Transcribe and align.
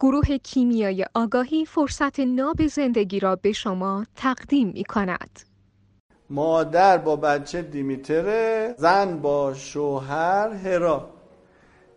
گروه 0.00 0.38
کیمیای 0.38 1.06
آگاهی 1.14 1.64
فرصت 1.64 2.20
ناب 2.20 2.66
زندگی 2.66 3.20
را 3.20 3.36
به 3.36 3.52
شما 3.52 4.06
تقدیم 4.16 4.68
می 4.68 4.84
کند. 4.84 5.40
مادر 6.30 6.98
با 6.98 7.16
بچه 7.16 7.62
دیمیتره 7.62 8.74
زن 8.78 9.18
با 9.18 9.54
شوهر 9.54 10.48
هرا. 10.48 11.10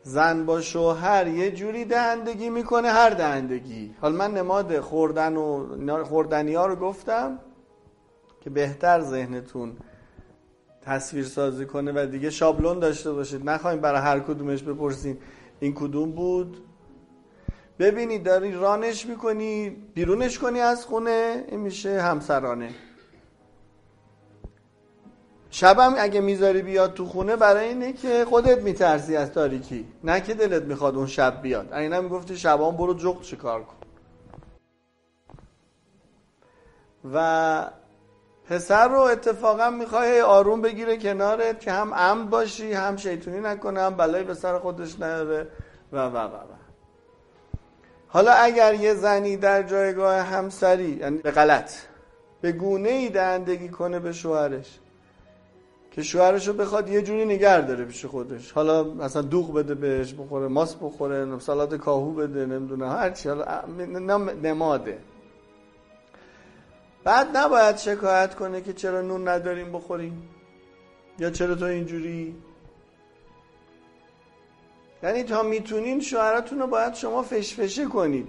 زن 0.03 0.45
با 0.45 0.61
شوهر 0.61 1.27
یه 1.27 1.51
جوری 1.51 1.85
دهندگی 1.85 2.49
می‌کنه 2.49 2.89
هر 2.89 3.09
دهندگی. 3.09 3.95
حالا 4.01 4.15
من 4.15 4.33
نماد 4.33 4.79
خوردن 4.79 5.35
و 5.35 6.03
خوردنی 6.03 6.53
ها 6.53 6.65
رو 6.65 6.75
گفتم 6.75 7.39
که 8.41 8.49
بهتر 8.49 9.01
ذهنتون 9.01 9.77
تصویر 10.81 11.25
سازی 11.25 11.65
کنه 11.65 11.91
و 11.95 12.05
دیگه 12.05 12.29
شابلون 12.29 12.79
داشته 12.79 13.11
باشید. 13.11 13.49
نخواهیم 13.49 13.81
برای 13.81 14.01
هر 14.01 14.19
کدومش 14.19 14.63
بپرسین 14.63 15.17
این 15.59 15.73
کدوم 15.73 16.11
بود؟ 16.11 16.57
ببینی 17.81 18.19
داری 18.19 18.53
رانش 18.53 19.05
می‌کنی 19.05 19.69
بیرونش 19.69 20.39
کنی 20.39 20.59
از 20.59 20.85
خونه 20.85 21.45
این 21.47 21.59
میشه 21.59 22.01
همسرانه. 22.01 22.69
شبم 25.49 25.95
اگه 25.97 26.21
می‌ذاری 26.21 26.61
بیاد 26.61 26.93
تو 26.93 27.05
خونه 27.05 27.35
برای 27.35 27.67
اینه 27.67 27.93
که 27.93 28.25
خودت 28.25 28.61
میترسی 28.61 29.15
از 29.15 29.31
تاریکی. 29.31 29.87
نه 30.03 30.21
که 30.21 30.33
دلت 30.33 30.63
می‌خواد 30.63 30.95
اون 30.95 31.07
شب 31.07 31.41
بیاد. 31.41 31.73
اینا 31.73 32.01
می‌گفتی 32.01 32.37
شبان 32.37 32.77
برو 32.77 32.93
جغد 32.93 33.23
شکار 33.23 33.63
کن. 33.63 33.75
و 37.13 37.69
پسر 38.49 38.87
رو 38.87 38.99
اتفاقا 38.99 39.69
می‌خوای 39.69 40.21
آروم 40.21 40.61
بگیره 40.61 40.97
کنارت 40.97 41.59
که 41.59 41.71
هم 41.71 41.93
امن 41.93 42.29
باشی 42.29 42.73
هم 42.73 42.97
شیطونی 42.97 43.39
نکنه 43.39 43.81
هم 43.81 43.95
بلایی 43.95 44.23
به 44.23 44.33
سر 44.33 44.59
خودش 44.59 44.99
نیاره. 44.99 45.47
و 45.91 45.97
و 45.97 46.17
و. 46.17 46.60
حالا 48.13 48.31
اگر 48.31 48.73
یه 48.73 48.93
زنی 48.93 49.37
در 49.37 49.63
جایگاه 49.63 50.17
همسری 50.17 50.97
یعنی 50.99 51.17
به 51.17 51.31
غلط 51.31 51.71
به 52.41 52.51
گونه 52.51 52.89
ای 52.89 53.09
دهندگی 53.09 53.69
کنه 53.69 53.99
به 53.99 54.11
شوهرش 54.11 54.79
که 55.91 56.03
شوهرش 56.03 56.47
رو 56.47 56.53
بخواد 56.53 56.89
یه 56.89 57.01
جوری 57.01 57.25
نگر 57.25 57.61
داره 57.61 57.85
پیش 57.85 58.05
خودش. 58.05 58.51
حالا 58.51 58.83
مثلا 58.83 59.21
دوغ 59.21 59.53
بده 59.53 59.75
بهش 59.75 60.13
بخوره 60.13 60.47
ماست 60.47 60.79
بخوره 60.79 61.39
سالات 61.39 61.75
کاهو 61.75 62.11
بده 62.11 62.45
نمی‌دونه 62.45 62.89
هرچی 62.89 63.29
حالا 63.29 63.61
نماده. 64.43 64.97
بعد 67.03 67.37
نباید 67.37 67.77
شکایت 67.77 68.35
کنه 68.35 68.61
که 68.61 68.73
چرا 68.73 69.01
نون 69.01 69.27
نداریم 69.27 69.71
بخوریم؟ 69.71 70.29
یا 71.19 71.29
چرا 71.29 71.55
تو 71.55 71.65
اینجوری؟ 71.65 72.35
یعنی 75.03 75.23
تا 75.23 75.43
می‌تونین 75.43 76.01
شوهراتون 76.01 76.59
رو 76.59 76.67
باید 76.67 76.93
شما 76.93 77.21
فشفشه 77.21 77.85
کنید. 77.85 78.27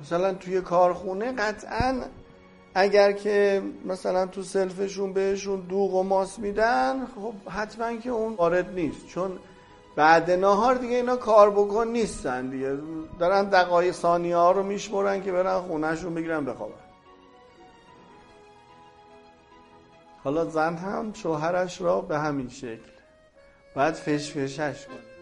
مثلا 0.00 0.34
توی 0.34 0.60
کارخونه 0.60 1.32
قطعا 1.32 2.02
اگر 2.74 3.12
که 3.12 3.62
مثلا 3.84 4.26
تو 4.26 4.42
سلفشون 4.42 5.12
بهشون 5.12 5.60
دوغ 5.60 5.94
و 5.94 6.02
ماس 6.02 6.38
میدن 6.38 7.06
خب 7.06 7.34
حتما 7.50 7.96
که 7.96 8.10
اون 8.10 8.34
وارد 8.34 8.74
نیست. 8.74 9.06
چون 9.06 9.38
بعد 9.96 10.30
نهار 10.30 10.74
دیگه 10.74 10.96
اینا 10.96 11.16
کار 11.16 11.50
بکن 11.50 11.88
نیستن 11.88 12.50
دیگه. 12.50 12.78
دارن 13.18 13.44
دقایق 13.44 13.92
ثانیه 13.92 14.36
ها 14.36 14.52
رو 14.52 14.62
میشمرن 14.62 15.22
که 15.22 15.32
برن 15.32 15.60
خونهشون 15.60 16.14
بگیرن 16.14 16.44
بخوابن. 16.44 16.74
حالا 20.24 20.44
زن 20.44 20.76
هم 20.76 21.12
شوهرش 21.12 21.80
را 21.80 22.00
به 22.00 22.18
همین 22.18 22.48
شکل 22.48 22.95
باید 23.76 23.94
فش 23.94 24.30
فشش 24.32 24.86
کنه 24.86 25.15